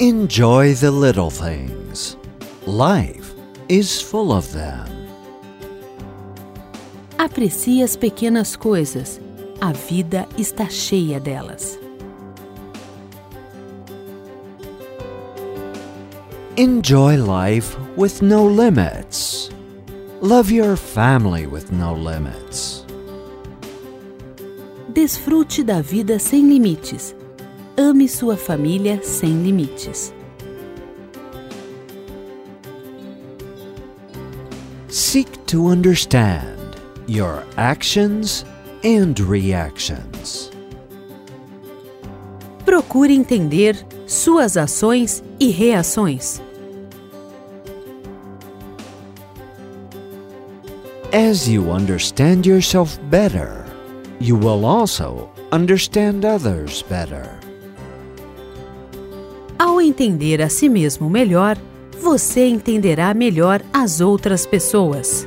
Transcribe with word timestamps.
Enjoy 0.00 0.72
the 0.72 0.90
little 0.90 1.28
things. 1.28 2.16
Life 2.64 3.34
is 3.68 4.00
full 4.00 4.32
of 4.32 4.50
them. 4.50 4.88
Aprecie 7.18 7.82
as 7.82 7.98
pequenas 7.98 8.56
coisas. 8.56 9.20
A 9.60 9.74
vida 9.74 10.26
está 10.38 10.70
cheia 10.70 11.20
delas. 11.20 11.78
Enjoy 16.56 17.18
life 17.18 17.76
with 17.94 18.22
no 18.22 18.46
limits. 18.46 19.50
Love 20.22 20.50
your 20.50 20.76
family 20.76 21.46
with 21.46 21.72
no 21.72 21.92
limits. 21.92 22.86
Desfrute 24.94 25.62
da 25.62 25.82
vida 25.82 26.18
sem 26.18 26.48
limites. 26.48 27.19
Ame 27.76 28.08
sua 28.08 28.36
família 28.36 29.02
sem 29.02 29.42
limites. 29.42 30.12
Seek 34.88 35.28
to 35.46 35.66
understand 35.66 36.76
your 37.06 37.44
actions 37.56 38.44
and 38.84 39.18
reactions. 39.20 40.50
Procure 42.64 43.12
entender 43.12 43.76
suas 44.06 44.56
ações 44.56 45.22
e 45.38 45.50
reações. 45.50 46.40
As 51.12 51.48
you 51.48 51.72
understand 51.72 52.46
yourself 52.46 52.98
better, 53.10 53.64
you 54.20 54.36
will 54.36 54.64
also 54.64 55.28
understand 55.50 56.24
others 56.24 56.82
better. 56.82 57.40
Entender 59.90 60.40
a 60.40 60.48
si 60.48 60.68
mesmo 60.68 61.10
melhor, 61.10 61.58
você 62.00 62.46
entenderá 62.46 63.12
melhor 63.12 63.60
as 63.72 64.00
outras 64.00 64.46
pessoas. 64.46 65.26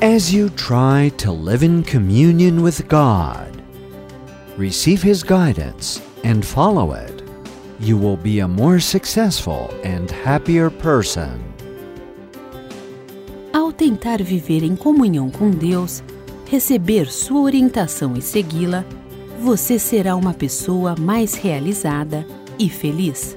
As 0.00 0.32
you 0.32 0.48
try 0.48 1.10
to 1.18 1.30
live 1.30 1.62
in 1.62 1.82
communion 1.82 2.62
with 2.62 2.80
God, 2.88 3.62
receive 4.56 5.06
His 5.06 5.22
guidance, 5.22 6.00
and 6.24 6.42
follow 6.42 6.94
it, 6.94 7.22
you 7.78 7.98
will 7.98 8.16
be 8.16 8.40
a 8.40 8.48
more 8.48 8.80
successful 8.80 9.68
and 9.84 10.10
happier 10.24 10.70
person. 10.70 11.38
Ao 13.52 13.70
tentar 13.70 14.22
viver 14.22 14.64
em 14.64 14.74
comunhão 14.74 15.30
com 15.30 15.50
Deus, 15.50 16.02
receber 16.46 17.12
sua 17.12 17.42
orientação 17.42 18.16
e 18.16 18.22
segui-la, 18.22 18.82
você 19.40 19.78
será 19.78 20.16
uma 20.16 20.34
pessoa 20.34 20.96
mais 20.98 21.34
realizada 21.34 22.26
e 22.58 22.68
feliz. 22.68 23.36